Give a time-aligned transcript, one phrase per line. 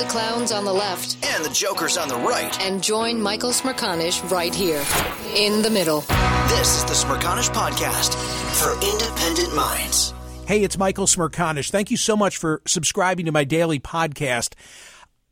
[0.00, 2.58] Ditch the clowns on the left And the Joker's on the right.
[2.62, 4.82] and join Michael Smerconish right here
[5.34, 6.00] in the middle.
[6.48, 8.14] This is the Smerconish Podcast
[8.60, 10.14] for independent minds.
[10.46, 11.70] Hey, it's Michael Smerconish.
[11.70, 14.54] Thank you so much for subscribing to my daily podcast.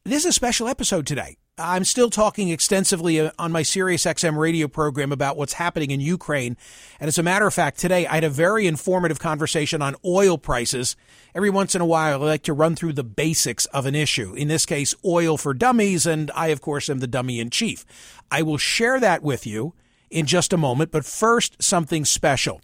[0.05, 1.38] This is a special episode today.
[1.61, 6.01] I'm still talking extensively uh, on my Sirius XM radio program about what's happening in
[6.01, 6.57] Ukraine.
[7.01, 10.39] And as a matter of fact, today I had a very informative conversation on oil
[10.39, 10.95] prices.
[11.35, 14.35] Every once in a while, I like to run through the basics of an issue.
[14.35, 16.07] In this case, oil for dummies.
[16.07, 17.85] And I, of course, am the dummy in chief.
[18.31, 19.75] I will share that with you
[20.11, 20.93] in just a moment.
[20.93, 22.61] But first, something special.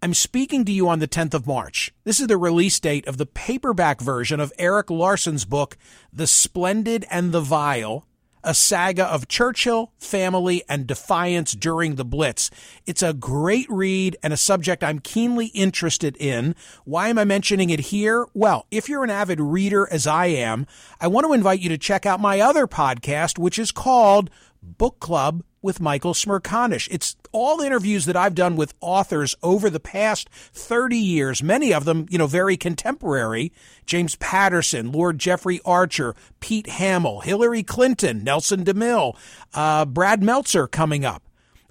[0.00, 1.92] I'm speaking to you on the 10th of March.
[2.04, 5.76] This is the release date of the paperback version of Erik Larson's book,
[6.12, 8.06] The Splendid and the Vile,
[8.48, 12.50] a saga of Churchill, family, and defiance during the Blitz.
[12.86, 16.54] It's a great read and a subject I'm keenly interested in.
[16.86, 18.24] Why am I mentioning it here?
[18.32, 20.66] Well, if you're an avid reader as I am,
[20.98, 24.30] I want to invite you to check out my other podcast, which is called
[24.62, 26.88] Book Club with Michael Smerconish.
[26.90, 31.84] It's all interviews that I've done with authors over the past 30 years, many of
[31.84, 33.52] them, you know, very contemporary.
[33.86, 39.16] James Patterson, Lord Jeffrey Archer, Pete Hamill, Hillary Clinton, Nelson DeMille,
[39.54, 41.22] uh, Brad Meltzer coming up.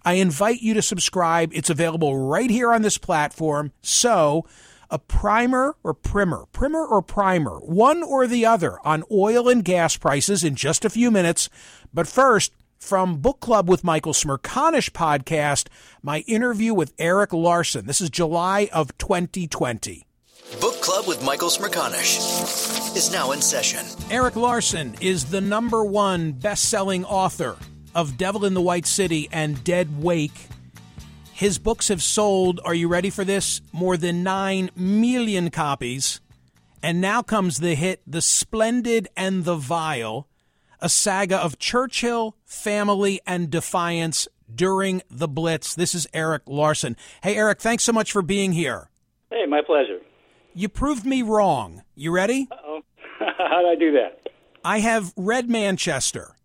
[0.03, 1.51] I invite you to subscribe.
[1.53, 3.73] It's available right here on this platform.
[3.81, 4.45] So,
[4.89, 9.97] a primer or primer, primer or primer, one or the other on oil and gas
[9.97, 11.49] prices in just a few minutes.
[11.93, 15.67] But first, from Book Club with Michael Smerconish podcast,
[16.01, 17.85] my interview with Erik Larson.
[17.85, 20.05] This is July of 2020.
[20.61, 23.85] Book Club with Michael Smerconish is now in session.
[24.09, 27.57] Erik Larson is the number one best-selling author
[27.93, 30.47] of Devil in the White City and Dead Wake.
[31.33, 33.61] His books have sold, are you ready for this?
[33.71, 36.21] More than 9 million copies.
[36.81, 40.27] And now comes the hit The Splendid and the Vile,
[40.81, 45.75] a saga of Churchill, family, and defiance during the Blitz.
[45.75, 46.95] This is Erik Larson.
[47.23, 48.89] Hey, Erik, thanks so much for being here.
[49.29, 49.99] Hey, my pleasure.
[50.53, 51.83] You proved me wrong.
[51.95, 52.47] You ready?
[52.51, 52.81] Oh,
[53.19, 54.29] how did I do that?
[54.63, 56.35] I have read Manchester.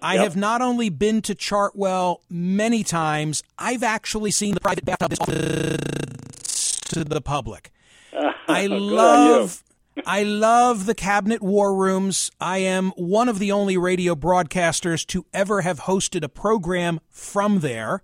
[0.00, 0.22] I Yep.
[0.24, 7.04] have not only been to Chartwell many times, I've actually seen the private bathtub to
[7.04, 7.72] the public.
[8.48, 8.90] I Good on you.
[8.94, 9.62] love
[10.06, 12.30] I love the cabinet war rooms.
[12.40, 17.60] I am one of the only radio broadcasters to ever have hosted a program from
[17.60, 18.02] there.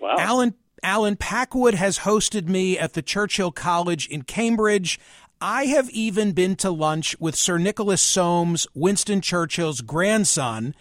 [0.00, 0.16] Wow.
[0.18, 5.00] Alan Allen Packwood has hosted me at the Churchill College in Cambridge.
[5.40, 10.74] I have even been to lunch with Sir Nicholas Soames, Winston Churchill's grandson.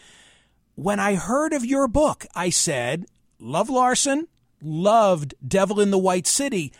[0.76, 3.06] When I heard of your book, I said,
[3.40, 4.28] Love Larson,
[4.62, 6.72] loved Devil in the White City.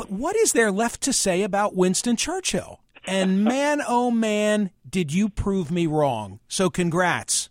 [0.00, 2.80] But what is there left to say about Winston Churchill?
[3.06, 6.40] And man, oh man, did you prove me wrong.
[6.48, 7.50] So congrats.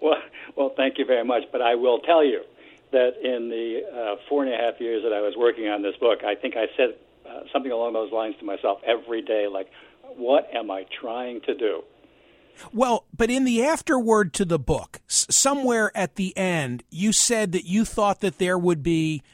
[0.00, 0.14] Well,
[0.56, 1.42] well, thank you very much.
[1.50, 2.42] But I will tell you
[2.92, 5.96] that in the uh, four and a half years that I was working on this
[5.96, 6.90] book, I think I said
[7.28, 9.68] uh, something along those lines to myself every day, like,
[10.14, 11.82] "What am I trying to do?"
[12.72, 17.50] Well, but in the afterword to the book, s- somewhere at the end, you said
[17.50, 19.24] that you thought that there would be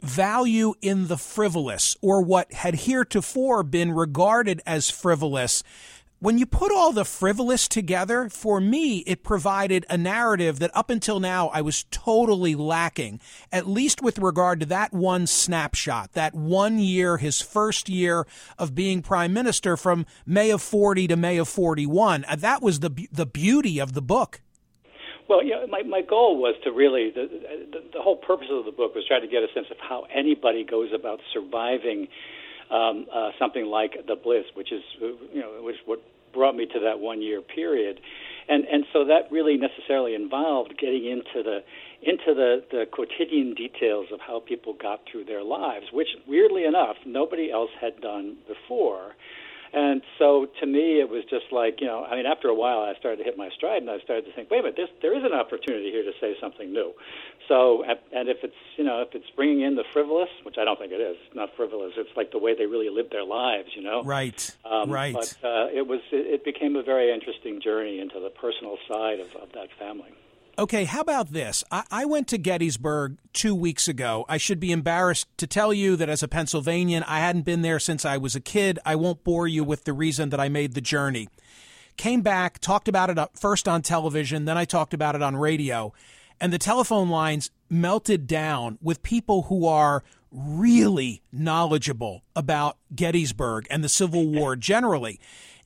[0.00, 5.62] value in the frivolous or what had heretofore been regarded as frivolous.
[6.20, 10.90] When you put all the frivolous together, for me, it provided a narrative that up
[10.90, 13.20] until now I was totally lacking,
[13.52, 18.26] at least with regard to that one snapshot, that one year, his first year
[18.58, 22.24] of being prime minister from May of 40 to May of 41.
[22.24, 24.40] Uh, That was the, the beauty of the book.
[25.28, 27.28] Well, yeah, my my goal was to really the,
[27.72, 30.06] the the whole purpose of the book was try to get a sense of how
[30.14, 32.08] anybody goes about surviving
[32.70, 36.00] um, uh, something like the Blitz, which is you know which what
[36.32, 38.00] brought me to that one year period,
[38.48, 41.60] and and so that really necessarily involved getting into the
[42.02, 46.96] into the the quotidian details of how people got through their lives, which weirdly enough
[47.04, 49.12] nobody else had done before.
[49.72, 52.80] And so to me, it was just like, you know, I mean, after a while,
[52.80, 54.88] I started to hit my stride and I started to think, wait a minute, this,
[55.02, 56.92] there is an opportunity here to say something new.
[57.48, 60.78] So, and if it's, you know, if it's bringing in the frivolous, which I don't
[60.78, 63.68] think it is, it's not frivolous, it's like the way they really live their lives,
[63.74, 64.02] you know?
[64.02, 65.14] Right, um, right.
[65.14, 69.20] But uh, it was, it, it became a very interesting journey into the personal side
[69.20, 70.12] of, of that family.
[70.58, 71.62] Okay, how about this?
[71.70, 74.24] I, I, went to Gettysburg two weeks ago.
[74.28, 77.78] I should be embarrassed to tell you that as a Pennsylvanian, I hadn't been there
[77.78, 78.80] since I was a kid.
[78.84, 81.28] I won't bore you with the reason that I made the journey.
[81.96, 85.36] Came back, talked about it uh, first on television, then I talked about it on
[85.36, 85.92] radio,
[86.40, 90.02] and the telephone lines melted down with people who are
[90.32, 95.20] really knowledgeable about Gettysburg and the Civil War generally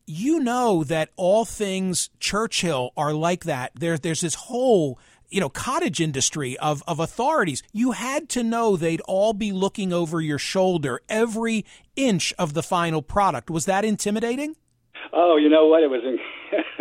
[0.07, 3.73] you know that all things Churchill are like that.
[3.75, 4.99] There, there's this whole
[5.31, 7.63] you know cottage industry of of authorities.
[7.73, 11.65] You had to know they'd all be looking over your shoulder every
[11.97, 13.51] inch of the final product.
[13.51, 14.57] Was that intimidating?
[15.13, 15.83] Oh, you know what?
[15.83, 16.19] It was in,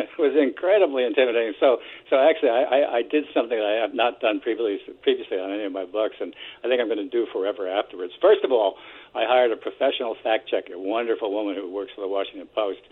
[0.21, 1.57] was incredibly intimidating.
[1.59, 5.41] So, so actually, I, I, I did something that I have not done previously previously
[5.41, 6.31] on any of my books, and
[6.61, 8.13] I think I'm going to do forever afterwards.
[8.21, 8.77] First of all,
[9.17, 12.85] I hired a professional fact checker, a wonderful woman who works for the Washington Post.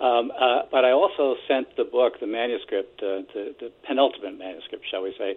[0.00, 4.88] Um, uh, but I also sent the book, the manuscript, uh, the, the penultimate manuscript,
[4.90, 5.36] shall we say,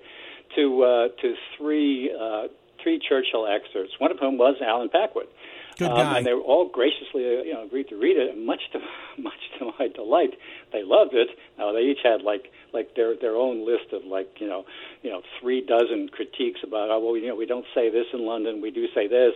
[0.55, 1.27] to uh, to
[1.59, 2.47] three uh,
[2.81, 3.91] three Churchill excerpts.
[3.99, 5.27] One of whom was Allen Packwood.
[5.77, 6.01] Good guy.
[6.01, 8.35] Um, and they all graciously, uh, you know, agreed to read it.
[8.35, 8.79] And much to
[9.21, 10.33] much to my delight,
[10.71, 11.29] they loved it.
[11.57, 14.65] Now they each had like like their their own list of like you know
[15.01, 18.25] you know three dozen critiques about oh well you know we don't say this in
[18.25, 19.33] London, we do say this,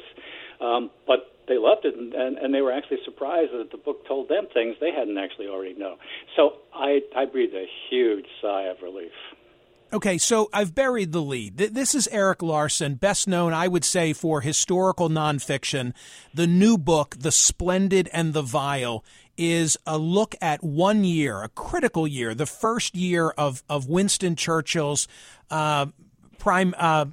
[0.62, 4.06] um, but they loved it and, and, and they were actually surprised that the book
[4.06, 5.96] told them things they hadn't actually already know.
[6.36, 9.14] So I I breathed a huge sigh of relief.
[9.94, 11.56] Okay, so I've buried the lead.
[11.56, 15.94] This is Erik Larson, best known, I would say, for historical nonfiction.
[16.34, 19.06] The new book, The Splendid and the Vile,
[19.38, 24.36] is a look at one year, a critical year, the first year of, of Winston
[24.36, 25.08] Churchill's
[25.50, 25.86] uh,
[26.38, 27.06] prime uh,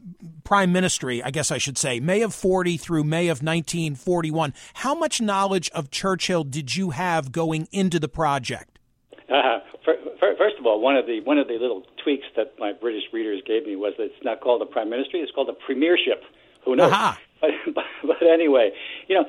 [0.42, 4.52] prime ministry, I guess I should say, May of 40 through May of 1941.
[4.74, 8.73] How much knowledge of Churchill did you have going into the project?
[9.30, 9.60] Uh,
[10.20, 13.40] first of all, one of the one of the little tweaks that my British readers
[13.46, 16.22] gave me was that it's not called a prime ministry; it's called a premiership.
[16.64, 16.90] Who knows?
[17.40, 18.70] But, but, but anyway,
[19.08, 19.26] you know,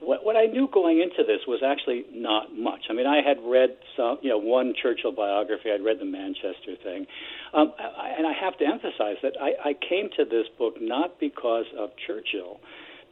[0.00, 2.84] what, what I knew going into this was actually not much.
[2.88, 5.70] I mean, I had read some, you know, one Churchill biography.
[5.70, 7.06] I'd read the Manchester thing,
[7.52, 11.18] um, I, and I have to emphasize that I, I came to this book not
[11.18, 12.60] because of Churchill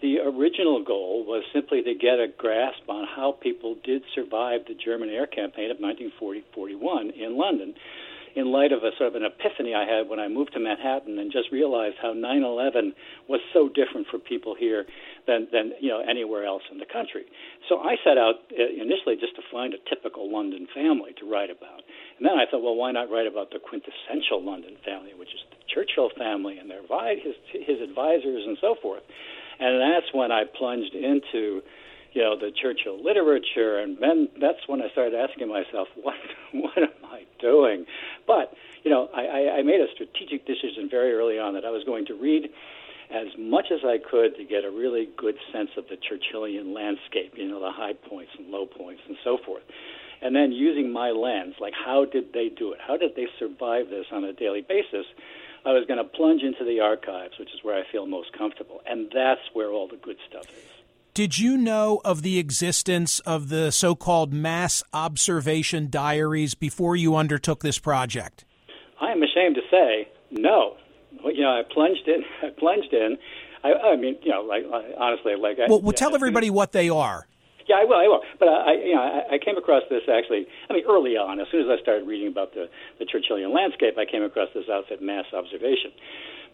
[0.02, 4.74] the original goal was simply to get a grasp on how people did survive the
[4.74, 7.74] German air campaign of 1940-41 in London
[8.36, 11.18] in light of a sort of an epiphany I had when I moved to Manhattan
[11.18, 12.92] and just realized how 9/11
[13.28, 14.84] was so different for people here
[15.26, 17.24] than than you know anywhere else in the country.
[17.68, 21.48] So I set out uh, initially just to find a typical London family to write
[21.48, 21.80] about,
[22.18, 25.40] and then I thought, well, why not write about the quintessential London family, which is
[25.48, 26.84] the Churchill family and their
[27.16, 29.02] his his advisors and so forth.
[29.58, 31.62] And that's when I plunged into,
[32.12, 36.14] you know, the Churchill literature, and then that's when I started asking myself, what
[36.52, 37.86] what am I doing?
[38.26, 38.52] But
[38.84, 42.06] you know, I, I made a strategic decision very early on that I was going
[42.06, 42.50] to read
[43.10, 47.34] as much as I could to get a really good sense of the Churchillian landscape,
[47.36, 49.62] you know, the high points and low points and so forth.
[50.22, 52.78] And then using my lens, like how did they do it?
[52.84, 55.06] How did they survive this on a daily basis?
[55.66, 58.80] I was going to plunge into the archives, which is where I feel most comfortable.
[58.86, 60.64] And that's where all the good stuff is.
[61.12, 67.16] Did you know of the existence of the so called mass observation diaries before you
[67.16, 68.44] undertook this project?
[69.00, 70.76] I am ashamed to say no.
[71.24, 72.22] You know, I plunged in.
[72.42, 73.18] I plunged in.
[73.64, 74.64] I, I mean, you know, like
[74.98, 75.58] honestly, like.
[75.68, 77.26] Well, well tell everybody what they are.
[77.66, 77.98] Yeah, I will.
[77.98, 78.22] I will.
[78.38, 80.46] But I, you know, I, I came across this actually.
[80.70, 83.98] I mean, early on, as soon as I started reading about the the Churchillian landscape,
[83.98, 85.90] I came across this outfit, Mass Observation.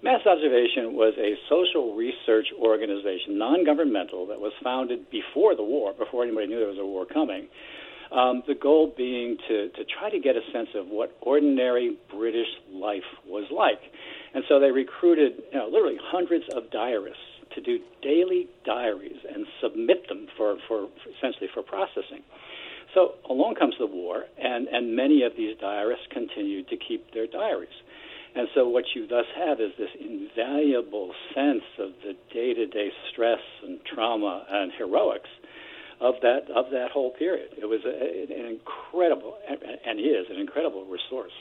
[0.03, 6.25] Mass Observation was a social research organization, non-governmental, that was founded before the war, before
[6.25, 7.47] anybody knew there was a war coming.
[8.11, 12.49] Um, the goal being to, to try to get a sense of what ordinary British
[12.73, 13.81] life was like.
[14.35, 17.23] And so they recruited you know, literally hundreds of diarists
[17.55, 22.23] to do daily diaries and submit them for, for, for essentially for processing.
[22.95, 27.27] So along comes the war, and, and many of these diarists continued to keep their
[27.27, 27.73] diaries.
[28.35, 33.79] And so what you thus have is this invaluable sense of the day-to-day stress and
[33.85, 35.29] trauma and heroics
[36.01, 37.51] of that of that whole period.
[37.57, 41.33] It was a, an incredible and is an incredible resource.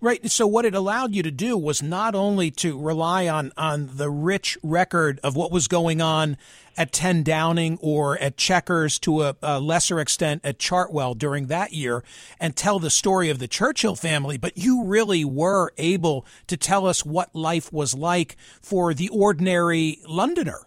[0.00, 0.30] Right.
[0.30, 4.10] So what it allowed you to do was not only to rely on on the
[4.10, 6.36] rich record of what was going on
[6.76, 11.72] at 10 Downing or at Chequers to a, a, lesser extent at Chartwell during that
[11.72, 12.02] year
[12.40, 16.86] and tell the story of the Churchill family, but you really were able to tell
[16.86, 20.60] us what life was like for the ordinary Londoner.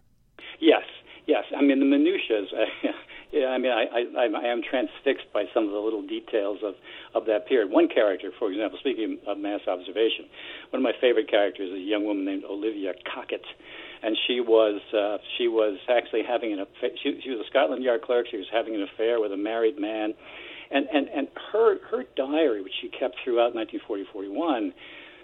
[0.60, 0.84] Yes,
[1.26, 1.44] yes.
[1.56, 2.46] I mean, the minutiae.
[3.38, 3.86] Yeah, I mean, I,
[4.17, 6.74] I, I am transfixed by some of the little details of,
[7.13, 7.70] of that period.
[7.70, 10.25] One character, for example, speaking of mass observation,
[10.72, 13.46] one of my favorite characters is a young woman named Olivia Cockett,
[14.01, 16.89] and she was uh, she was actually having an affair.
[17.03, 18.25] She, she was a Scotland Yard clerk.
[18.32, 20.15] She was having an affair with a married man,
[20.72, 24.74] and and and her her diary, which she kept throughout 1940-41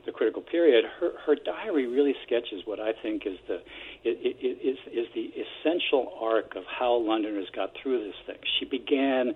[0.06, 3.56] the critical period, her, her diary really sketches what I think is the
[4.04, 8.38] it, it, it is is the essential arc of how Londoners got through this thing.
[8.60, 9.34] She began,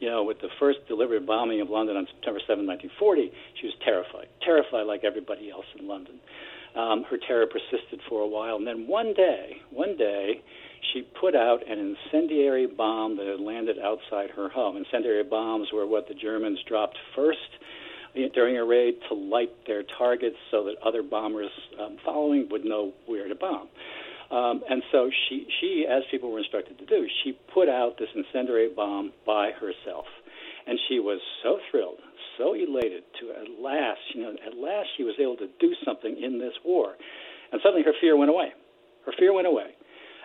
[0.00, 3.32] you know, with the first deliberate bombing of London on September 7, 1940.
[3.60, 6.20] She was terrified, terrified like everybody else in London.
[6.76, 10.40] Um, her terror persisted for a while, and then one day, one day,
[10.92, 14.76] she put out an incendiary bomb that had landed outside her home.
[14.76, 17.38] Incendiary bombs were what the Germans dropped first
[18.34, 21.50] during a raid to light their targets so that other bombers
[21.80, 23.68] um, following would know where to bomb.
[24.30, 28.08] Um, and so she, she, as people were instructed to do, she put out this
[28.14, 30.06] incendiary bomb by herself.
[30.66, 31.98] And she was so thrilled,
[32.38, 36.16] so elated to at last, you know, at last she was able to do something
[36.22, 36.94] in this war.
[37.50, 38.52] And suddenly her fear went away.
[39.04, 39.74] Her fear went away.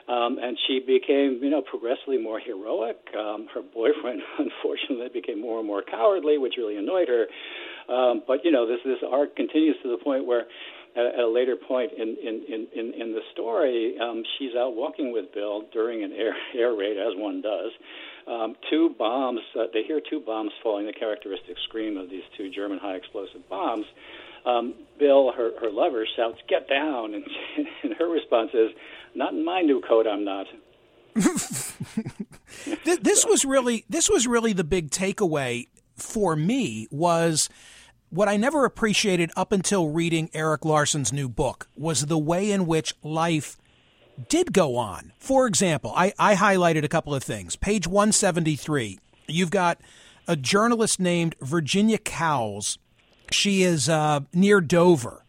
[0.07, 2.95] Um, and she became, you know, progressively more heroic.
[3.17, 7.25] Um, her boyfriend, unfortunately, became more and more cowardly, which really annoyed her.
[7.89, 10.45] Um, but you know, this this arc continues to the point where,
[10.95, 15.13] at, at a later point in in in in, the story, um, she's out walking
[15.13, 17.71] with Bill during an air air raid, as one does.
[18.27, 19.39] Um, two bombs.
[19.57, 20.85] Uh, they hear two bombs falling.
[20.85, 23.85] The characteristic scream of these two German high explosive bombs.
[24.45, 27.13] Um, Bill, her her lover, shouts, "Get down!"
[27.57, 28.71] And, and her response is,
[29.15, 30.47] "Not in my new coat, I'm not."
[33.01, 37.49] this was really this was really the big takeaway for me was
[38.09, 42.65] what I never appreciated up until reading Erik Larson's new book was the way in
[42.65, 43.57] which life
[44.29, 45.13] did go on.
[45.19, 47.55] For example, I, I highlighted a couple of things.
[47.55, 49.79] Page 173, you've got
[50.27, 52.77] a journalist named Virginia Cowles.
[53.31, 55.23] She is uh, near Dover.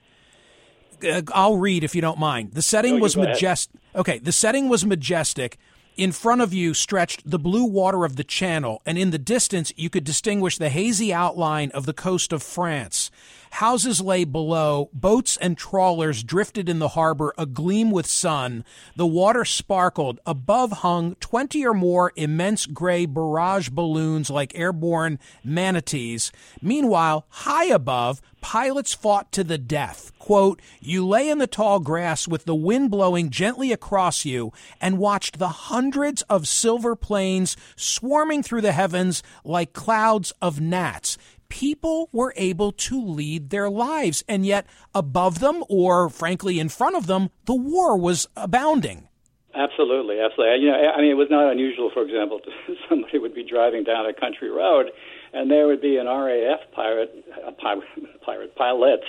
[1.06, 2.52] Uh, I'll read if you don't mind.
[2.54, 3.80] The setting no, was majestic.
[3.94, 5.58] Okay, the setting was majestic.
[5.98, 9.72] In front of you stretched the blue water of the Channel, and in the distance
[9.76, 13.10] you could distinguish the hazy outline of the coast of France.
[13.50, 18.64] Houses lay below, boats and trawlers drifted in the harbor agleam with sun.
[18.96, 20.20] The water sparkled.
[20.26, 26.30] Above hung twenty or more immense gray barrage balloons like airborne manatees.
[26.62, 30.12] Meanwhile, high above, pilots fought to the death.
[30.18, 34.98] Quote, You lay in the tall grass with the wind blowing gently across you and
[34.98, 41.16] watched the hundreds of silver planes swarming through the heavens like clouds of gnats
[41.48, 46.96] people were able to lead their lives, and yet above them, or frankly in front
[46.96, 49.08] of them, the war was abounding.
[49.54, 50.62] Absolutely, absolutely.
[50.64, 52.50] You know, I mean, it was not unusual, for example, to,
[52.88, 54.90] somebody would be driving down a country road,
[55.32, 57.88] and there would be an RAF pirate, a pirate,
[58.24, 59.00] pirate pilot,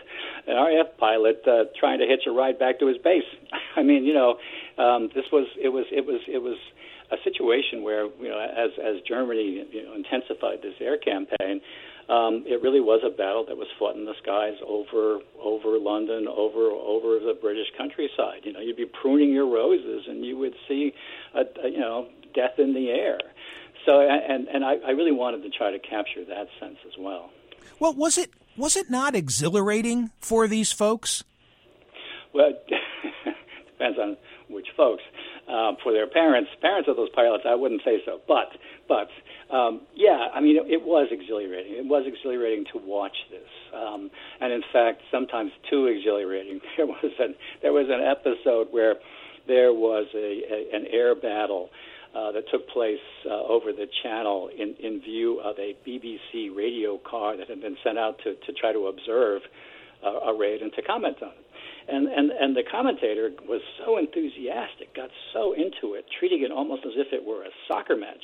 [0.48, 3.28] an RAF pilot uh, trying to hitch a ride back to his base.
[3.76, 4.38] I mean, you know,
[4.82, 6.58] um, this was it was it was it was
[7.12, 11.62] a situation where you know, as as Germany you know, intensified this air campaign,
[12.10, 16.28] um, it really was a battle that was fought in the skies over over London,
[16.28, 18.42] over over the British countryside.
[18.44, 20.94] You know, you'd be pruning your roses, and you would see,
[21.36, 23.20] a, a, you know, death in the air.
[23.86, 27.30] So, and and I, I really wanted to try to capture that sense as well.
[27.80, 31.24] Well, was it was it not exhilarating for these folks?
[32.34, 32.54] Well,
[33.72, 34.18] depends on
[34.50, 35.04] which folks.
[35.50, 38.22] Um, for their parents, parents of those pilots, I wouldn't say so.
[38.28, 38.54] But
[38.88, 39.10] but
[39.56, 41.74] um, yeah, I mean, it, it was exhilarating.
[41.74, 46.62] It was exhilarating to watch this, um, and in fact, sometimes too exhilarating.
[46.78, 48.96] There was an there was an episode where
[49.48, 50.18] there was a,
[50.54, 51.70] a an air battle.
[52.10, 52.98] Uh, that took place
[53.30, 57.78] uh, over the channel in, in view of a BBC radio car that had been
[57.84, 59.44] sent out to, to try to observe
[60.04, 61.46] uh, a raid and to comment on it.
[61.90, 66.86] And, and, and the commentator was so enthusiastic, got so into it, treating it almost
[66.86, 68.22] as if it were a soccer match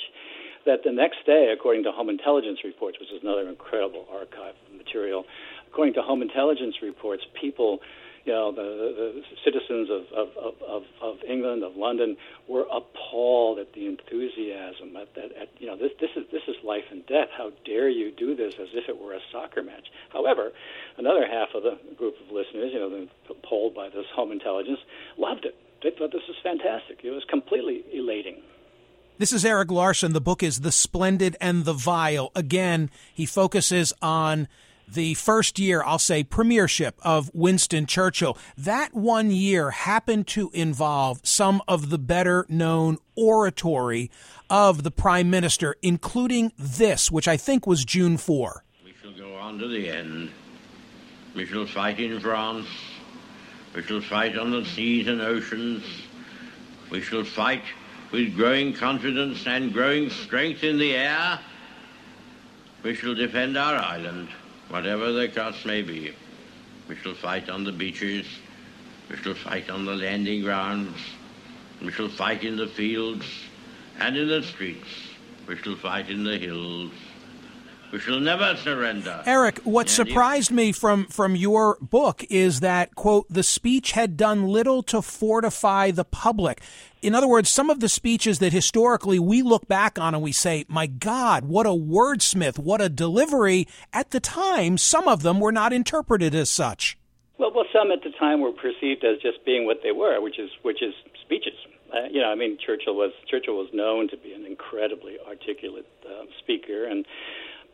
[0.65, 4.77] that the next day, according to Home Intelligence reports, which is another incredible archive of
[4.77, 5.25] material,
[5.67, 7.79] according to Home Intelligence reports, people
[8.25, 12.17] you know, the, the citizens of, of, of, of, England, of London,
[12.47, 14.95] were appalled at the enthusiasm.
[14.97, 17.29] At that, at, you know, this, this is this is life and death.
[17.37, 19.87] How dare you do this as if it were a soccer match?
[20.09, 20.51] However,
[20.97, 23.07] another half of the group of listeners, you know,
[23.43, 24.79] polled by this Home Intelligence,
[25.17, 25.55] loved it.
[25.83, 27.01] They thought this was fantastic.
[27.03, 28.41] It was completely elating.
[29.17, 30.13] This is Erik Larson.
[30.13, 32.31] The book is The Splendid and the Vile.
[32.35, 34.47] Again, he focuses on
[34.87, 38.37] the first year, I'll say, premiership of Winston Churchill.
[38.57, 44.11] That one year happened to involve some of the better known oratory
[44.49, 48.63] of the Prime Minister, including this, which I think was June 4.
[48.83, 50.29] We shall go on to the end.
[51.35, 52.67] We shall fight in France.
[53.75, 55.83] We shall fight on the seas and oceans.
[56.89, 57.63] We shall fight
[58.11, 61.39] with growing confidence and growing strength in the air.
[62.83, 64.29] We shall defend our island
[64.75, 66.13] whatever the cost may be.
[66.89, 68.27] We shall fight on the beaches.
[69.09, 70.97] We shall fight on the landing grounds.
[71.81, 73.25] We shall fight in the fields
[73.99, 74.89] and in the streets.
[75.47, 76.91] We shall fight in the hills.
[77.91, 79.23] We shall never surrender.
[79.25, 83.91] Erik, what and surprised if- me from, from your book is that, quote, the speech
[83.91, 86.61] had done little to fortify the public.
[87.01, 90.31] In other words, some of the speeches that historically we look back on and we
[90.31, 93.67] say, my God, what a wordsmith, what a delivery.
[93.93, 96.97] At the time, some of them were not interpreted as such.
[97.37, 100.39] Well, well, some at the time were perceived as just being what they were, which
[100.39, 101.53] is which is speeches.
[101.93, 105.85] Uh, you know, I mean, Churchill was Churchill was known to be an incredibly articulate
[106.07, 107.05] uh, speaker, and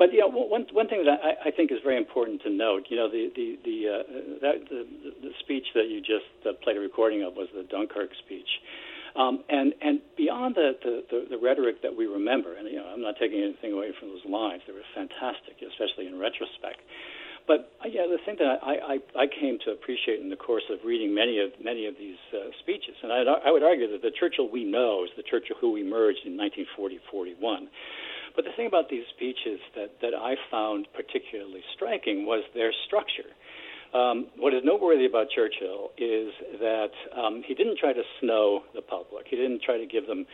[0.01, 2.89] but you know, one one thing that I, I think is very important to note,
[2.89, 4.03] you know, the the the uh,
[4.41, 4.81] that, the,
[5.21, 8.49] the speech that you just uh, played a recording of was the Dunkirk speech.
[9.13, 12.89] Um, and and beyond the, the, the, the rhetoric that we remember, and you know,
[12.89, 16.81] I'm not taking anything away from those lines; they were fantastic, especially in retrospect.
[17.45, 20.65] But uh, yeah, the thing that I, I, I came to appreciate in the course
[20.73, 24.01] of reading many of many of these uh, speeches, and I, I would argue that
[24.01, 27.69] the Churchill we know is the Churchill who emerged in 1940-41.
[28.35, 33.29] But the thing about these speeches that, that I found particularly striking was their structure.
[33.93, 38.81] Um, what is noteworthy about Churchill is that um, he didn't try to snow the
[38.81, 39.27] public.
[39.29, 40.25] He didn't try to give them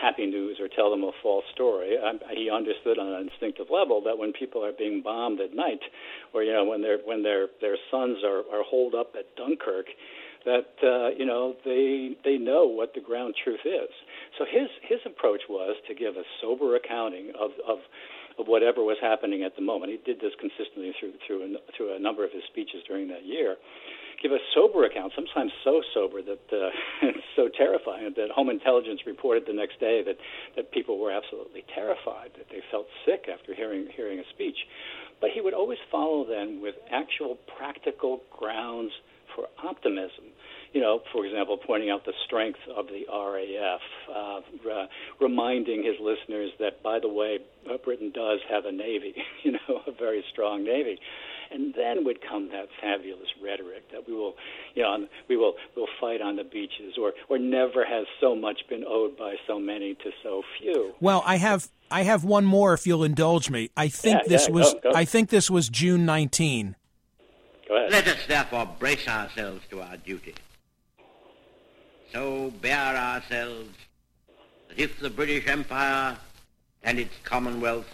[0.00, 1.96] happy news or tell them a false story.
[1.96, 5.80] Um, he understood on an instinctive level that when people are being bombed at night,
[6.34, 9.86] or you know when their when their their sons are are holed up at Dunkirk,
[10.44, 13.88] that uh, you know they they know what the ground truth is.
[14.38, 17.78] So his his approach was to give a sober accounting of of
[18.38, 19.92] of whatever was happening at the moment.
[19.92, 23.24] He did this consistently through through a, through a number of his speeches during that
[23.24, 23.56] year.
[24.22, 26.70] Give a sober account, sometimes so sober that uh,
[27.36, 30.16] so terrifying that Home Intelligence reported the next day that
[30.56, 34.56] that people were absolutely terrified, that they felt sick after hearing hearing a speech.
[35.20, 38.92] But he would always follow then with actual practical grounds
[39.34, 40.35] for optimism
[40.76, 43.80] you know, for example, pointing out the strength of the RAF,
[44.14, 44.86] uh, uh,
[45.18, 49.80] reminding his listeners that, by the way, uh, Britain does have a navy, you know,
[49.86, 51.00] a very strong navy.
[51.50, 54.34] And then would come that fabulous rhetoric that we will,
[54.74, 58.68] you know, we will will fight on the beaches, or or never has so much
[58.68, 60.92] been owed by so many to so few.
[61.00, 63.70] Well, I have I have one more, if you'll indulge me.
[63.76, 64.92] I think yeah, this yeah, was go, go.
[64.94, 66.74] I think this was June 19.
[67.68, 67.92] Go ahead.
[67.92, 70.34] Let us therefore brace ourselves to our duty
[72.16, 73.76] so bear ourselves
[74.68, 76.16] that if the British Empire
[76.82, 77.90] and its commonwealths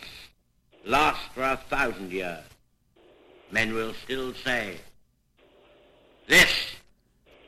[0.84, 2.44] last for a thousand years,
[3.50, 4.76] men will still say,
[6.28, 6.54] this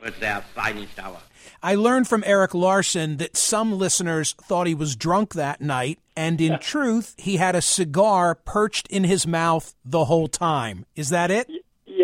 [0.03, 1.19] was their finest hour.
[1.63, 6.41] I learned from Erik Larson that some listeners thought he was drunk that night, and
[6.41, 10.85] in truth, he had a cigar perched in his mouth the whole time.
[10.93, 11.49] Is that it?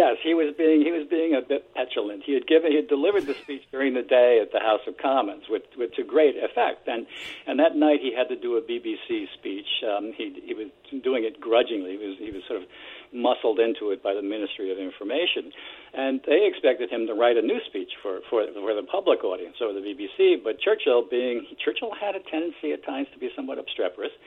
[0.02, 2.24] Yes, he was being he was being a bit petulant.
[2.26, 4.98] He had given he had delivered the speech during the day at the House of
[4.98, 7.06] Commons with, with to great effect, and
[7.46, 9.70] and that night he had to do a BBC speech.
[9.86, 12.02] Um, he he was doing it grudgingly.
[12.02, 12.68] He was he was sort of
[13.14, 15.54] muscled into it by the Ministry of Information,
[15.94, 19.62] and they expected him to write a new speech for for for the public audience
[19.62, 20.42] or the BBC.
[20.42, 24.18] But Churchill, being Churchill, had a tendency at times to be somewhat obstreperous.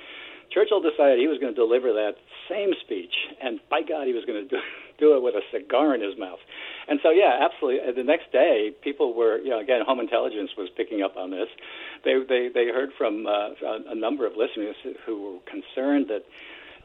[0.51, 2.17] Churchill decided he was going to deliver that
[2.49, 4.61] same speech, and by God, he was going to do,
[4.99, 6.39] do it with a cigar in his mouth.
[6.89, 7.81] And so, yeah, absolutely.
[7.93, 11.49] The next day, people were, you know, again, Home Intelligence was picking up on this.
[12.05, 13.57] They they they heard from uh,
[13.89, 14.77] a number of listeners
[15.07, 16.25] who were concerned that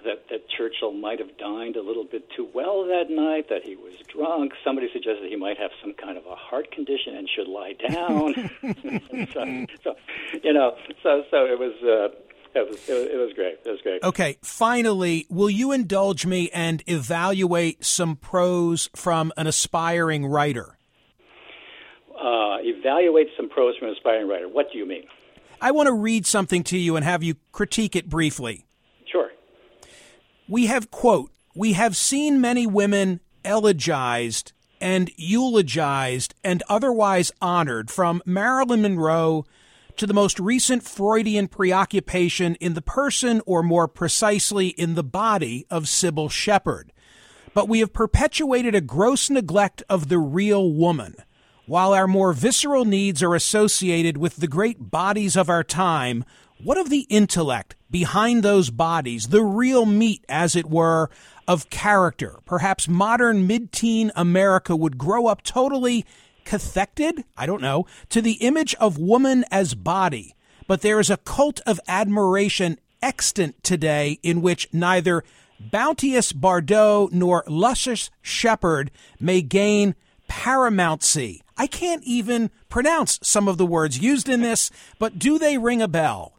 [0.06, 3.76] that, that Churchill might have dined a little bit too well that night, that he
[3.76, 4.54] was drunk.
[4.64, 8.34] Somebody suggested he might have some kind of a heart condition and should lie down.
[9.34, 9.96] so, so,
[10.44, 11.74] you know, so so it was.
[11.84, 12.16] Uh,
[12.56, 13.60] it was, it was, great.
[13.66, 14.04] It was great.
[14.04, 20.78] Okay, finally, will you indulge me and evaluate some prose from an aspiring writer?
[22.10, 24.48] Uh, evaluate some prose from an aspiring writer.
[24.48, 25.04] What do you mean?
[25.62, 28.66] I want to read something to you and have you critique it briefly.
[29.12, 29.30] Sure.
[30.48, 38.22] We have, quote, we have seen many women elegized and eulogized and otherwise honored from
[38.26, 39.46] Marilyn Monroe
[40.00, 45.66] to the most recent Freudian preoccupation in the person, or more precisely, in the body
[45.70, 46.94] of Cybill Shepherd.
[47.54, 51.16] But we have perpetuated a gross neglect of the real woman.
[51.66, 56.24] While our more visceral needs are associated with the great bodies of our time,
[56.64, 61.10] what of the intellect behind those bodies, the real meat, as it were,
[61.46, 62.40] of character?
[62.46, 66.06] Perhaps modern mid teen America would grow up totally
[66.50, 70.34] cathected, I don't know, to the image of woman as body.
[70.68, 75.24] But there is a cult of admiration extant today in which neither
[75.60, 79.96] bounteous Bardot nor luscious Shepherd may gain
[80.28, 81.42] paramountcy.
[81.56, 85.82] I can't even pronounce some of the words used in this, but do they ring
[85.82, 86.34] a bell?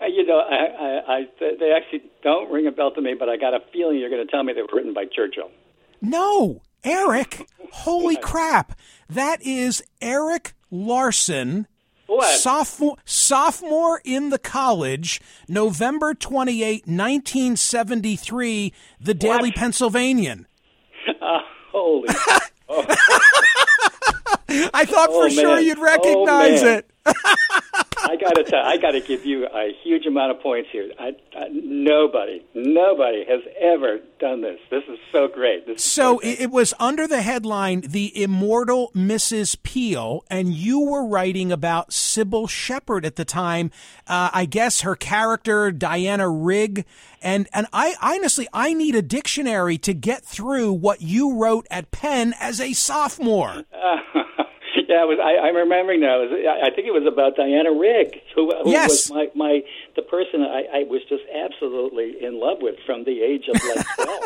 [0.00, 1.26] Uh, you know, I, I, I,
[1.58, 4.24] they actually don't ring a bell to me, but I got a feeling you're going
[4.24, 5.50] to tell me they were written by Churchill.
[6.00, 7.48] No, Erik.
[7.72, 8.78] Holy crap.
[9.08, 11.66] That is Erik Larson.
[12.36, 15.18] Sophomore, sophomore in the college,
[15.48, 19.54] November 28, 1973, the Daily What?
[19.54, 20.46] Pennsylvanian.
[21.08, 21.38] Uh,
[21.72, 22.08] holy.
[22.68, 22.84] oh,
[24.74, 26.90] I thought Oh, for sure you'd recognize Oh, it.
[27.04, 30.90] I got to tell, I got to give you a huge amount of points here.
[30.98, 34.58] I, I, nobody, nobody has ever done this.
[34.70, 35.64] This is so great.
[35.68, 36.40] Is So great.
[36.40, 39.56] it, was under the headline "The Immortal Mrs.
[39.62, 43.70] Peel," and you were writing about Cybill Shepherd at the time.
[44.06, 46.84] Uh, I guess her character Diana Rigg,
[47.22, 51.90] and and I honestly I need a dictionary to get through what you wrote at
[51.92, 53.64] Penn as a sophomore.
[53.72, 53.96] yeah,
[55.02, 55.18] it was.
[55.22, 56.22] I, I'm remembering now.
[56.22, 59.08] I I think it was about Diana Rigg, who, who Yes.
[59.08, 59.60] was my, my
[59.96, 63.86] the person I, I was just absolutely in love with from the age of like
[63.96, 64.24] twelve.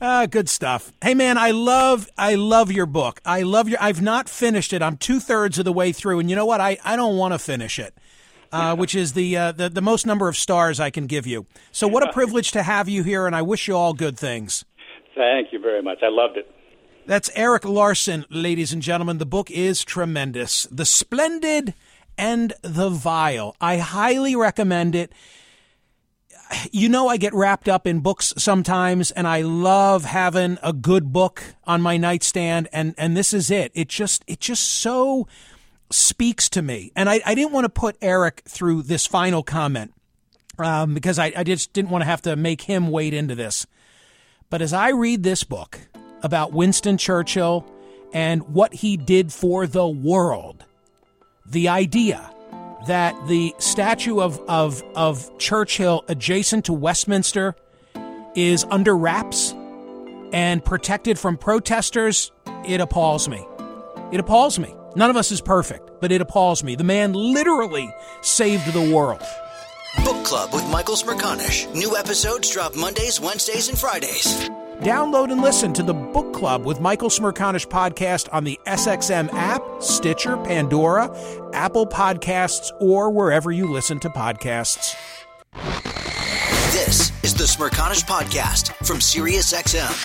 [0.00, 0.92] Ah, good stuff.
[1.02, 3.20] Hey man, I love I love your book.
[3.24, 3.78] I love your.
[3.80, 4.82] I've not finished it.
[4.82, 6.60] I'm two thirds of the way through, and you know what?
[6.60, 7.94] I I don't want to finish it.
[8.52, 11.44] Uh, which is the, uh, the the most number of stars I can give you.
[11.72, 14.64] So what a privilege to have you here, and I wish you all good things.
[15.16, 15.98] Thank you very much.
[16.04, 16.48] I loved it.
[17.06, 19.18] That's Erik Larson, ladies and gentlemen.
[19.18, 20.64] The book is tremendous.
[20.70, 21.74] The Splendid
[22.16, 23.54] and the Vile.
[23.60, 25.12] I highly recommend it.
[26.72, 31.12] You know, I get wrapped up in books sometimes, and I love having a good
[31.12, 33.70] book on my nightstand, and, and this is it.
[33.74, 35.28] It just, it just so
[35.90, 36.90] speaks to me.
[36.96, 39.92] And I, I didn't want to put Erik through this final comment
[40.58, 43.66] um, because I, I just didn't want to have to make him wade into this.
[44.48, 45.80] But as I read this book
[46.24, 47.64] about Winston Churchill
[48.12, 50.64] and what he did for the world,
[51.46, 52.30] the idea
[52.88, 57.54] that the statue of, of, of Churchill adjacent to Westminster
[58.34, 59.54] is under wraps
[60.32, 62.32] and protected from protesters,
[62.66, 63.46] it appalls me.
[64.10, 64.74] It appalls me.
[64.96, 66.74] None of us is perfect, but it appalls me.
[66.74, 69.22] The man literally saved the world.
[70.02, 71.72] Book Club with Michael Smerconish.
[71.74, 74.48] New episodes drop Mondays, Wednesdays, and Fridays.
[74.80, 79.62] Download and listen to the Book Club with Michael Smerconish podcast on the SXM app,
[79.80, 81.14] Stitcher, Pandora,
[81.52, 84.94] Apple Podcasts, or wherever you listen to podcasts.
[86.72, 90.04] This is the Smerconish Podcast from SiriusXM.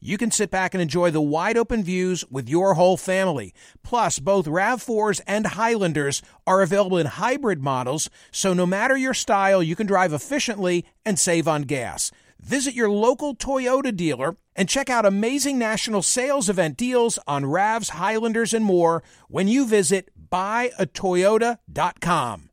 [0.00, 3.52] You can sit back and enjoy the wide open views with your whole family.
[3.82, 9.62] Plus, both RAV4s and Highlanders are available in hybrid models, so no matter your style,
[9.62, 12.12] you can drive efficiently and save on gas.
[12.40, 17.90] Visit your local Toyota dealer and check out amazing national sales event deals on RAVs,
[17.90, 22.50] Highlanders, and more when you visit buyatoyota.com.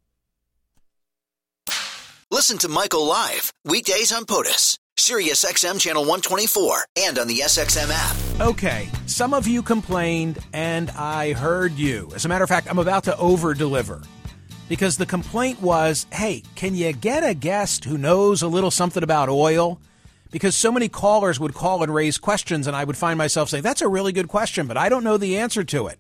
[2.32, 8.42] Listen to Michael live weekdays on POTUS, SiriusXM channel 124, and on the SXM app.
[8.42, 12.12] Okay, some of you complained, and I heard you.
[12.16, 14.02] As a matter of fact, I'm about to over deliver.
[14.70, 19.04] Because the complaint was hey, can you get a guest who knows a little something
[19.04, 19.80] about oil?
[20.36, 23.64] because so many callers would call and raise questions, and I would find myself saying,
[23.64, 25.98] That's a really good question, but I don't know the answer to it.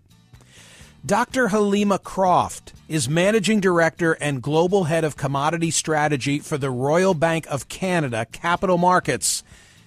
[1.05, 1.49] Dr.
[1.49, 7.45] Helima Croft is Managing Director and Global Head of Commodity Strategy for the Royal Bank
[7.45, 9.43] of Canada Capital Markets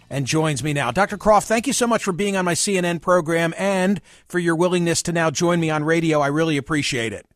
[0.08, 0.92] and joins me now.
[0.92, 1.16] Dr.
[1.16, 5.02] Croft, thank you so much for being on my CNN program and for your willingness
[5.02, 6.20] to now join me on radio.
[6.20, 7.26] I really appreciate it.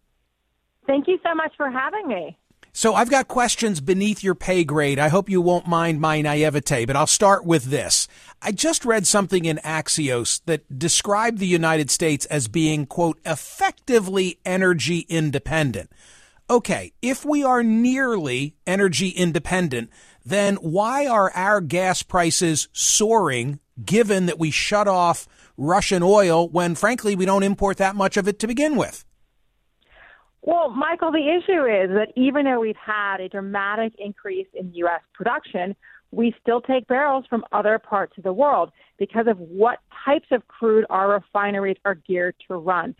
[0.86, 2.38] Thank you so much for having me.
[2.74, 4.98] So I've got questions beneath your pay grade.
[4.98, 8.08] I hope you won't mind my naivete, but I'll start with this.
[8.40, 14.40] I just read something in Axios that described the United States as being, quote, effectively
[14.46, 15.92] energy independent.
[16.48, 19.90] Okay, if we are nearly energy independent,
[20.24, 26.74] then why are our gas prices soaring given that we shut off Russian oil when,
[26.74, 29.04] frankly, we don't import that much of it to begin with?
[30.42, 35.00] Well, Michael, the issue is that even though we've had a dramatic increase in U.S.
[35.14, 35.76] production,
[36.10, 40.46] we still take barrels from other parts of the world because of what types of
[40.48, 42.94] crude our refineries are geared to run.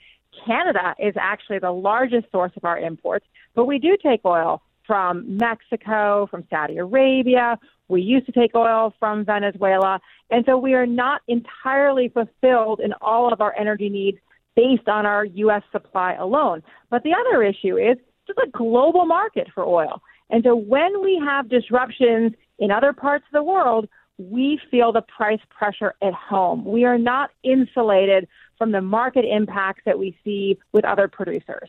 [0.46, 5.36] Canada is actually the largest source of our imports, but we do take oil from
[5.36, 7.58] Mexico, from Saudi Arabia.
[7.88, 10.00] We used to take oil from Venezuela.
[10.30, 14.18] And so we are not entirely fulfilled in all of our energy needs
[14.54, 15.62] based on our U.S.
[15.72, 16.62] supply alone.
[16.90, 17.96] But the other issue is
[18.28, 20.02] it's a global market for oil.
[20.30, 23.88] And so when we have disruptions in other parts of the world,
[24.18, 26.64] we feel the price pressure at home.
[26.64, 31.68] We are not insulated from the market impacts that we see with other producers.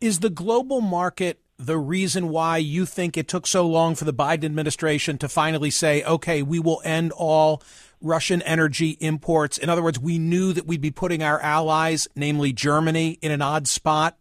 [0.00, 4.14] Is the global market the reason why you think it took so long for the
[4.14, 7.62] Biden administration to finally say, okay, we will end all
[8.00, 9.58] Russian energy imports?
[9.58, 13.42] In other words, we knew that we'd be putting our allies, namely Germany, in an
[13.42, 14.16] odd spot?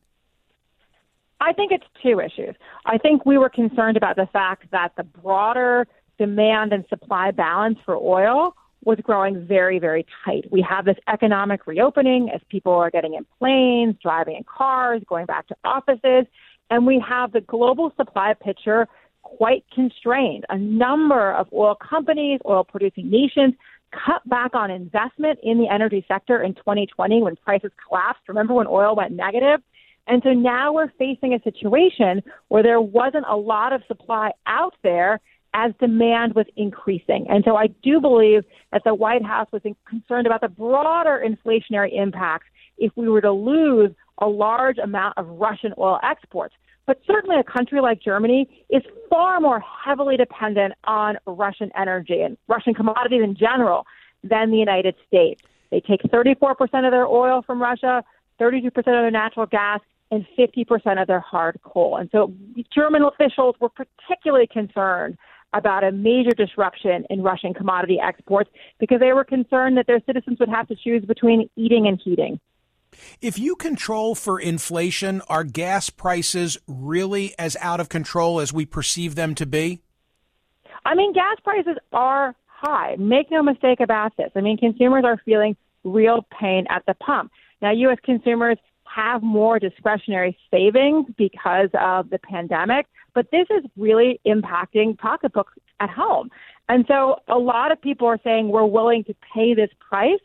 [1.42, 2.56] I think it's two issues.
[2.86, 5.88] I think we were concerned about the fact that the broader
[6.18, 10.46] demand and supply balance for oil was growing very, very tight.
[10.52, 15.26] We have this economic reopening as people are getting in planes, driving in cars, going
[15.26, 16.26] back to offices,
[16.70, 18.88] and we have the global supply picture
[19.22, 20.46] quite constrained.
[20.50, 23.54] A number of oil companies, oil producing nations
[23.92, 28.22] cut back on investment in the energy sector in 2020 when prices collapsed.
[28.28, 29.62] Remember when oil went negative?
[30.08, 34.74] And so now we're facing a situation where there wasn't a lot of supply out
[34.84, 35.20] there
[35.54, 37.26] as demand was increasing.
[37.30, 41.90] And so I do believe that the White House was concerned about the broader inflationary
[41.94, 42.48] impacts
[42.78, 46.56] if we were to lose a large amount of Russian oil exports.
[46.86, 52.38] But certainly a country like Germany is far more heavily dependent on Russian energy and
[52.48, 53.86] Russian commodities in general
[54.24, 55.42] than the United States.
[55.70, 58.04] They take 34% of their oil from Russia,
[58.40, 61.98] 32% of their natural gas, and 50% of their hard coal.
[61.98, 62.34] And so
[62.74, 65.18] German officials were particularly concerned
[65.54, 70.40] about a major disruption in Russian commodity exports because they were concerned that their citizens
[70.40, 72.40] would have to choose between eating and heating.
[73.22, 78.66] If you control for inflation, are gas prices really as out of control as we
[78.66, 79.82] perceive them to be?
[80.86, 82.96] I mean, gas prices are high.
[82.98, 84.32] Make no mistake about this.
[84.36, 87.32] I mean, consumers are feeling real pain at the pump.
[87.62, 87.98] Now, U.S.
[88.04, 95.54] consumers have more discretionary savings because of the pandemic, but this is really impacting pocketbooks
[95.80, 96.30] at home.
[96.68, 100.20] And so a lot of people are saying we're willing to pay this price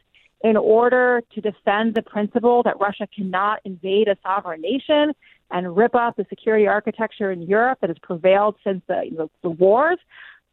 [0.45, 5.13] in order to defend the principle that Russia cannot invade a sovereign nation
[5.51, 9.99] and rip up the security architecture in Europe that has prevailed since the, the wars.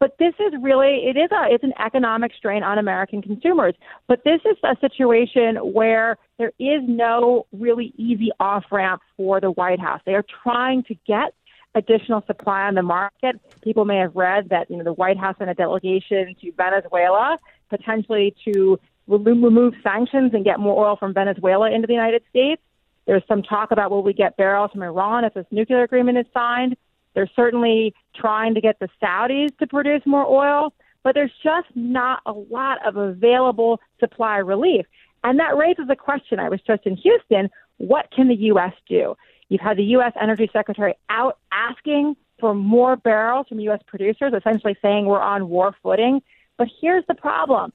[0.00, 3.74] But this is really it is a it's an economic strain on American consumers.
[4.08, 9.52] But this is a situation where there is no really easy off ramp for the
[9.52, 10.00] White House.
[10.04, 11.34] They are trying to get
[11.76, 13.36] additional supply on the market.
[13.62, 17.38] People may have read that you know the White House sent a delegation to Venezuela
[17.70, 22.62] potentially to remove sanctions and get more oil from Venezuela into the United States.
[23.06, 26.26] There's some talk about will we get barrels from Iran if this nuclear agreement is
[26.32, 26.76] signed.
[27.14, 32.22] They're certainly trying to get the Saudis to produce more oil, but there's just not
[32.26, 34.86] a lot of available supply relief.
[35.24, 36.38] And that raises a question.
[36.38, 37.50] I was just in Houston.
[37.78, 38.72] What can the U.S.
[38.88, 39.16] do?
[39.48, 40.12] You've had the U.S.
[40.20, 43.80] Energy Secretary out asking for more barrels from U.S.
[43.86, 46.22] producers, essentially saying we're on war footing.
[46.56, 47.72] But here's the problem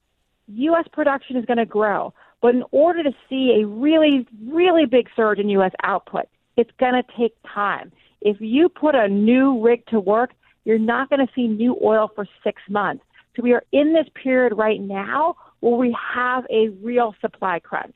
[0.47, 0.85] U.S.
[0.91, 2.13] production is going to grow.
[2.41, 5.71] But in order to see a really, really big surge in U.S.
[5.83, 7.91] output, it's going to take time.
[8.21, 10.31] If you put a new rig to work,
[10.65, 13.03] you're not going to see new oil for six months.
[13.35, 17.95] So we are in this period right now where we have a real supply crunch.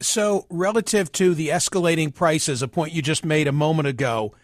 [0.00, 4.34] So, relative to the escalating prices, a point you just made a moment ago,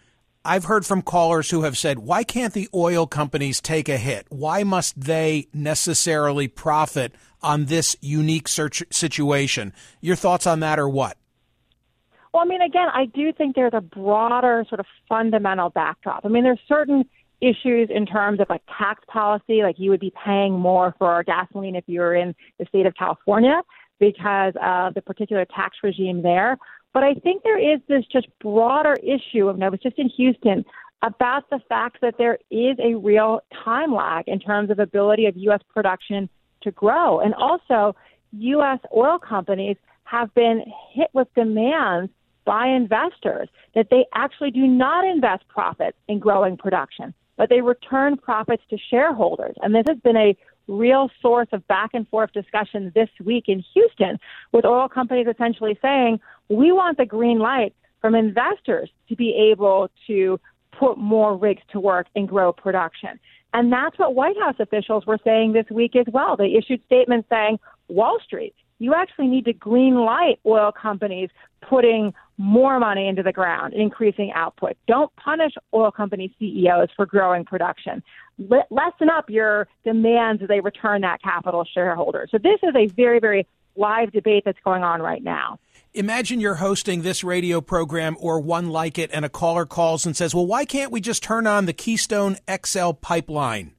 [0.45, 4.25] I've heard from callers who have said, why can't the oil companies take a hit?
[4.29, 9.73] Why must they necessarily profit on this unique situation?
[10.01, 11.17] Your thoughts on that or what?
[12.33, 16.25] Well, I mean, again, I do think there's a broader sort of fundamental backdrop.
[16.25, 17.05] I mean, there's certain
[17.39, 21.75] issues in terms of like tax policy, like you would be paying more for gasoline
[21.75, 23.61] if you were in the state of California
[23.99, 26.57] because of the particular tax regime there.
[26.93, 30.63] But I think there is this just broader issue of, I was just in Houston
[31.01, 35.35] about the fact that there is a real time lag in terms of ability of
[35.35, 35.59] U.S.
[35.73, 36.29] production
[36.61, 37.19] to grow.
[37.19, 37.95] And also,
[38.31, 38.79] U.S.
[38.95, 39.75] oil companies
[40.05, 42.11] have been hit with demands
[42.45, 48.17] by investors that they actually do not invest profits in growing production, but they return
[48.17, 49.55] profits to shareholders.
[49.61, 53.63] And this has been a real source of back and forth discussion this week in
[53.73, 54.17] Houston
[54.51, 59.89] with oil companies essentially saying, we want the green light from investors to be able
[60.07, 60.39] to
[60.77, 63.19] put more rigs to work and grow production.
[63.53, 66.35] And that's what White House officials were saying this week as well.
[66.35, 71.29] They issued statements saying, Wall Street, you actually need to green light oil companies
[71.61, 74.75] putting more money into the ground, increasing output.
[74.87, 78.03] Don't punish oil company CEOs for growing production.
[78.37, 82.29] Lessen up your demands as they return that capital to shareholders.
[82.31, 85.59] So this is a very, very live debate that's going on right now.
[85.93, 90.17] Imagine you're hosting this radio program or one like it, and a caller calls and
[90.17, 93.73] says, Well, why can't we just turn on the Keystone XL pipeline?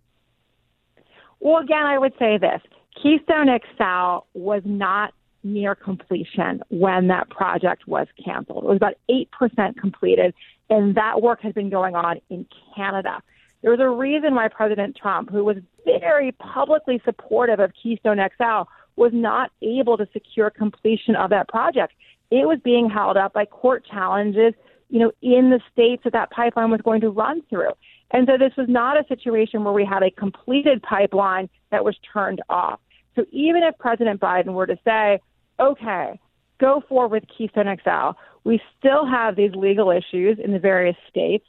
[1.40, 2.62] Well, again, I would say this
[3.03, 5.12] Keystone XL was not
[5.43, 8.64] near completion when that project was canceled.
[8.64, 10.35] It was about 8% completed,
[10.71, 13.23] and that work has been going on in Canada.
[13.64, 18.68] There was a reason why President Trump, who was very publicly supportive of Keystone XL,
[18.96, 21.94] was not able to secure completion of that project.
[22.31, 24.53] It was being held up by court challenges,
[24.90, 27.70] you know, in the states that that pipeline was going to run through.
[28.11, 31.96] And so this was not a situation where we had a completed pipeline that was
[32.12, 32.81] turned off.
[33.16, 35.20] So even if President Biden were to say,
[35.59, 36.20] okay,
[36.61, 38.18] go forward with Keystone XL.
[38.44, 41.46] We still have these legal issues in the various states,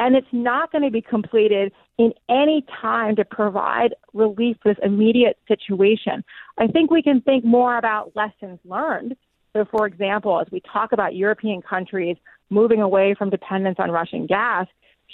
[0.00, 4.82] and it's not going to be completed in any time to provide relief for this
[4.82, 6.24] immediate situation.
[6.58, 9.14] I think we can think more about lessons learned.
[9.52, 12.16] So, for example, as we talk about European countries
[12.48, 14.66] moving away from dependence on Russian gas,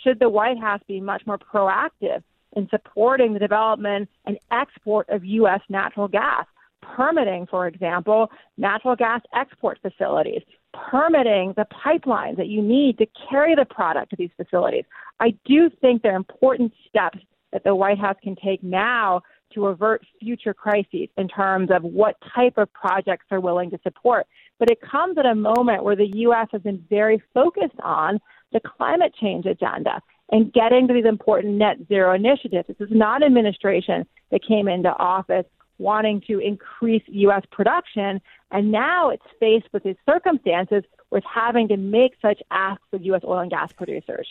[0.04, 2.22] should the White House be much more proactive
[2.52, 5.60] in supporting the development and export of U.S.
[5.68, 6.46] natural gas?
[6.94, 10.42] permitting, for example, natural gas export facilities,
[10.90, 14.84] permitting the pipelines that you need to carry the product to these facilities.
[15.20, 17.18] I do think there are important steps
[17.52, 19.22] that the White House can take now
[19.54, 24.26] to avert future crises in terms of what type of projects they're willing to support.
[24.58, 26.48] But it comes at a moment where the U.S.
[26.52, 28.18] has been very focused on
[28.52, 32.66] the climate change agenda and getting to these important net zero initiatives.
[32.68, 35.46] This is not an administration that came into office
[35.78, 37.42] wanting to increase U.S.
[37.50, 43.04] production, and now it's faced with these circumstances with having to make such asks of
[43.04, 43.22] U.S.
[43.24, 44.26] oil and gas producers.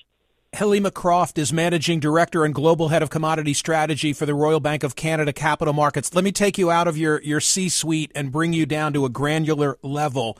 [0.53, 4.83] Helima Croft is managing director and global head of commodity strategy for the Royal Bank
[4.83, 6.13] of Canada Capital Markets.
[6.15, 9.03] Let me take you out of your, your C suite and bring you down to
[9.03, 10.37] a granular level.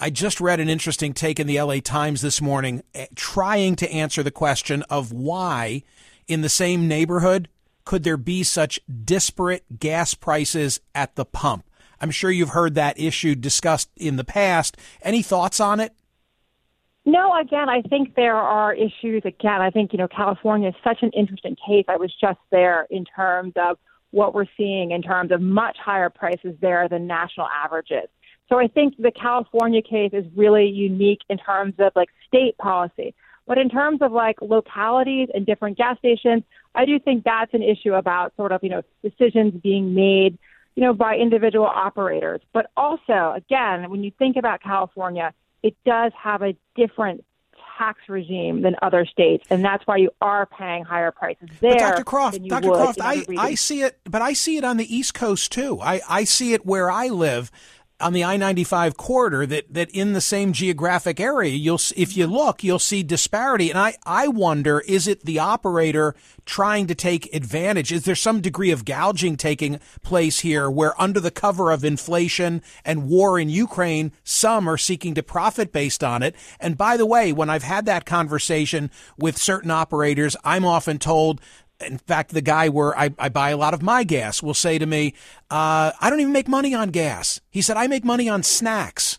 [0.00, 3.92] I just read an interesting take in the LA Times this morning eh, trying to
[3.92, 5.84] answer the question of why,
[6.26, 7.48] in the same neighborhood,
[7.84, 11.64] could there be such disparate gas prices at the pump?
[12.02, 14.76] I'm sure you've heard that issue discussed in the past.
[15.02, 15.94] Any thoughts on it?
[17.04, 19.22] No, again, I think there are issues.
[19.24, 21.84] Again, I think, you know, California is such an interesting case.
[21.88, 23.78] I was just there in terms of
[24.10, 28.08] what we're seeing in terms of much higher prices there than national averages.
[28.48, 33.14] So I think the California case is really unique in terms of like state policy.
[33.46, 36.42] But in terms of like localities and different gas stations,
[36.74, 40.38] I do think that's an issue about sort of, you know, decisions being made,
[40.74, 42.40] you know, by individual operators.
[42.52, 45.32] But also, again, when you think about California,
[45.62, 47.24] it does have a different
[47.78, 51.72] tax regime than other states, and that's why you are paying higher prices there.
[51.72, 52.04] But Dr.
[52.04, 52.68] Croft, Dr.
[52.68, 55.80] Croft, I, I see it, but I see it on the East Coast too.
[55.80, 57.50] I, I see it where I live
[58.02, 62.62] on the I-95 corridor that, that in the same geographic area, you'll, if you look,
[62.62, 63.70] you'll see disparity.
[63.70, 67.92] And I, I wonder, is it the operator trying to take advantage?
[67.92, 72.62] Is there some degree of gouging taking place here where under the cover of inflation
[72.84, 76.34] and war in Ukraine, some are seeking to profit based on it?
[76.60, 81.40] And by the way, when I've had that conversation with certain operators, I'm often told
[81.82, 84.78] in fact, the guy where I, I, buy a lot of my gas will say
[84.78, 85.14] to me,
[85.50, 87.40] uh, I don't even make money on gas.
[87.50, 89.18] He said, I make money on snacks.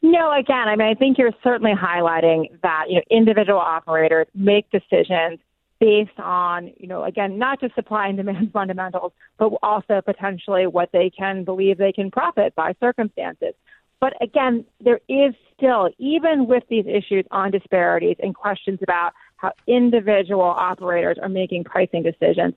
[0.00, 4.70] No, again, I mean, I think you're certainly highlighting that you know individual operators make
[4.70, 5.40] decisions
[5.80, 10.90] based on you know again not just supply and demand fundamentals, but also potentially what
[10.92, 13.54] they can believe they can profit by circumstances.
[14.00, 19.52] But again, there is still, even with these issues on disparities and questions about how
[19.66, 22.54] individual operators are making pricing decisions,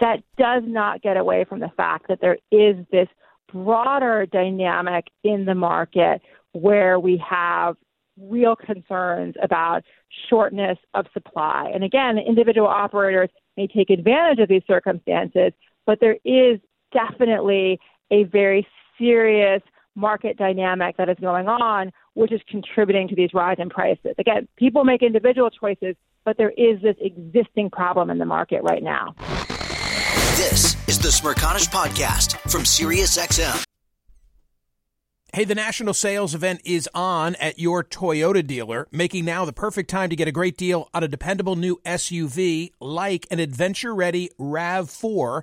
[0.00, 3.08] that does not get away from the fact that there is this
[3.52, 6.20] broader dynamic in the market
[6.52, 7.76] where we have
[8.20, 9.82] real concerns about
[10.28, 11.70] shortness of supply.
[11.72, 15.52] And again, individual operators may take advantage of these circumstances,
[15.86, 16.60] but there is
[16.92, 17.78] definitely
[18.10, 18.66] a very
[18.98, 19.62] serious
[19.94, 24.14] market dynamic that is going on, which is contributing to these rise in prices.
[24.18, 28.82] Again, people make individual choices, but there is this existing problem in the market right
[28.82, 29.14] now.
[30.36, 33.64] This is the Smerconish Podcast from SiriusXM.
[35.34, 39.90] Hey, the national sales event is on at your Toyota dealer, making now the perfect
[39.90, 44.30] time to get a great deal on a dependable new SUV like an adventure ready
[44.38, 45.42] RAV4.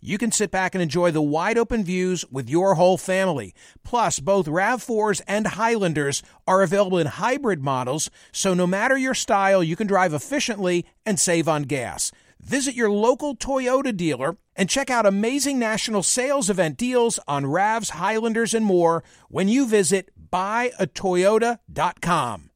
[0.00, 3.54] you can sit back and enjoy the wide open views with your whole family.
[3.84, 9.62] Plus, both RAV4s and Highlanders are available in hybrid models, so no matter your style,
[9.62, 12.10] you can drive efficiently and save on gas.
[12.40, 17.90] Visit your local Toyota dealer and check out amazing national sales event deals on RAVs,
[17.90, 22.50] Highlanders, and more when you visit buyatoyota.com.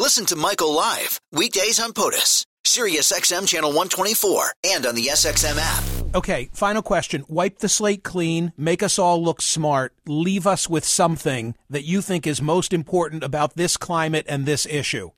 [0.00, 5.56] Listen to Michael live weekdays on POTUS, Sirius XM channel 124, and on the SXM
[5.58, 6.14] app.
[6.14, 7.24] Okay, final question.
[7.26, 12.02] Wipe the slate clean, make us all look smart, leave us with something that you
[12.02, 15.10] think is most important about this climate and this issue.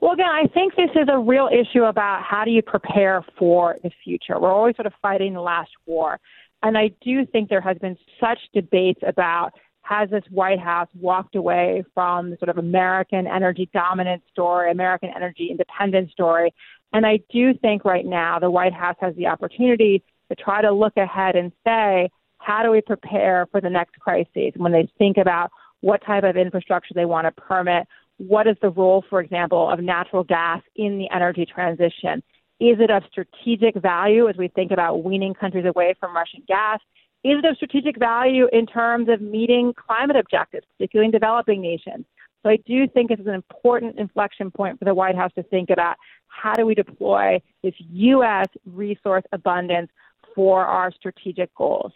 [0.00, 3.76] Well, again, I think this is a real issue about how do you prepare for
[3.82, 4.38] the future.
[4.38, 6.20] We're always sort of fighting the last war.
[6.62, 11.34] And I do think there has been such debates about has this White House walked
[11.34, 16.54] away from the sort of American energy dominance story, American energy independence story.
[16.92, 20.72] And I do think right now the White House has the opportunity to try to
[20.72, 25.16] look ahead and say, how do we prepare for the next crises when they think
[25.16, 27.86] about what type of infrastructure they want to permit?
[28.18, 32.22] What is the role, for example, of natural gas in the energy transition?
[32.60, 36.78] Is it of strategic value as we think about weaning countries away from Russian gas?
[37.24, 42.04] Is it of strategic value in terms of meeting climate objectives, particularly in developing nations?
[42.42, 45.70] So I do think it's an important inflection point for the White House to think
[45.70, 45.96] about
[46.26, 48.48] how do we deploy this U.S.
[48.66, 49.90] resource abundance
[50.34, 51.92] for our strategic goals.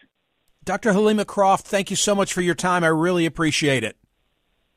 [0.65, 0.93] Dr.
[0.93, 2.85] Helima Croft, thank you so much for your time.
[2.85, 3.97] I really appreciate it.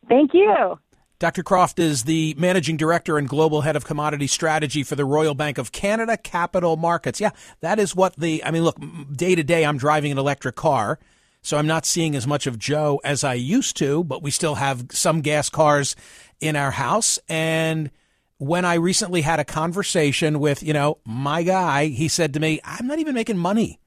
[0.08, 0.80] Thank you.
[1.20, 1.44] Dr.
[1.44, 5.58] Croft is the managing director and global head of commodity strategy for the Royal Bank
[5.58, 7.20] of Canada Capital Markets.
[7.20, 8.78] Yeah, that is what the, I mean, look,
[9.12, 10.98] day to day, I'm driving an electric car.
[11.42, 14.56] So I'm not seeing as much of Joe as I used to, but we still
[14.56, 15.96] have some gas cars
[16.40, 17.20] in our house.
[17.28, 17.92] And
[18.38, 22.62] when I recently had a conversation with, you know, my guy, he said to me,
[22.64, 23.80] I'm not even making money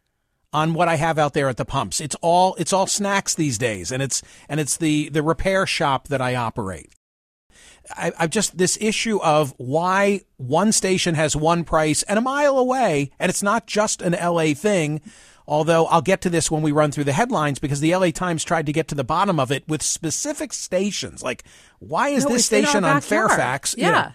[0.52, 1.98] on what I have out there at the pumps.
[1.98, 3.90] It's all, it's all snacks these days.
[3.90, 6.92] And it's, and it's the, the repair shop that I operate.
[7.90, 12.58] I, have just this issue of why one station has one price and a mile
[12.58, 15.00] away, and it's not just an LA thing.
[15.46, 18.44] Although I'll get to this when we run through the headlines because the LA Times
[18.44, 21.22] tried to get to the bottom of it with specific stations.
[21.22, 21.42] Like,
[21.80, 23.74] why is no, this station on Fairfax?
[23.76, 23.86] Yeah.
[23.86, 24.12] You know,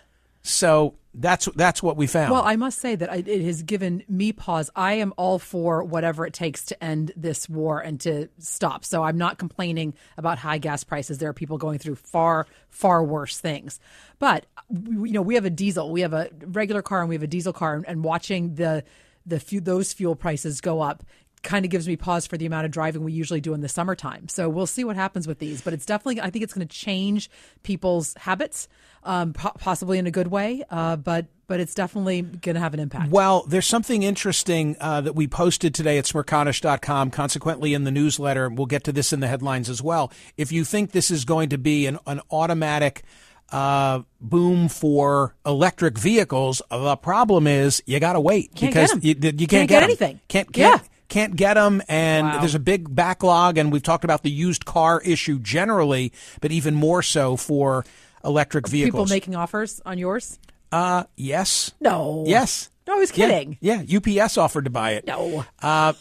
[0.48, 2.32] so that's that's what we found.
[2.32, 4.70] Well, I must say that it has given me pause.
[4.76, 8.86] I am all for whatever it takes to end this war and to stop.
[8.86, 11.18] So I'm not complaining about high gas prices.
[11.18, 13.80] There are people going through far far worse things.
[14.20, 17.24] But you know, we have a diesel, we have a regular car, and we have
[17.24, 18.84] a diesel car, and watching the
[19.26, 21.04] the those fuel prices go up
[21.44, 23.70] kind of gives me pause for the amount of driving we usually do in the
[23.70, 24.28] summertime.
[24.28, 26.76] So we'll see what happens with these, but it's definitely I think it's going to
[26.76, 27.30] change
[27.64, 28.68] people's habits,
[29.04, 32.74] um, po- possibly in a good way, uh, but but it's definitely going to have
[32.74, 33.10] an impact.
[33.10, 38.50] Well, there's something interesting uh, that we posted today at smerconish.com, consequently in the newsletter.
[38.50, 40.12] We'll get to this in the headlines as well.
[40.36, 43.04] If you think this is going to be an, an automatic
[43.50, 49.16] uh, boom for electric vehicles, the problem is you got to wait can't because you,
[49.16, 50.20] you, can't, can't, get, anything.
[50.28, 52.40] Can't, can't, yeah can't get them and wow.
[52.40, 56.76] there's a big backlog and we've talked about the used car issue generally but even
[56.76, 57.86] more so for
[58.24, 60.38] electric vehicles people making offers on yours
[60.72, 61.72] Uh, yes.
[61.80, 62.26] No.
[62.28, 62.70] Yes.
[62.86, 63.58] No, I was Yeah, kidding.
[63.62, 65.06] Yeah, UPS offered to buy it.
[65.08, 65.46] No.
[65.62, 65.94] Uh,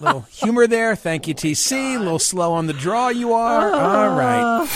[0.00, 0.96] little humor there.
[0.96, 1.96] Thank you, TC.
[1.96, 3.72] A little slow on the draw you are.
[3.72, 4.66] All right.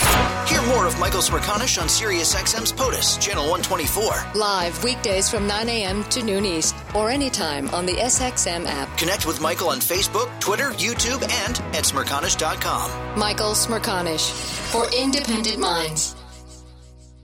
[0.47, 4.39] Hear more of Michael Smerconish on SiriusXM's POTUS, Channel 124.
[4.39, 6.03] Live weekdays from 9 a.m.
[6.05, 8.95] to noon East or anytime on the SXM app.
[8.97, 13.19] Connect with Michael on Facebook, Twitter, YouTube, and at Smerconish.com.
[13.19, 14.31] Michael Smerconish
[14.71, 16.14] for independent minds.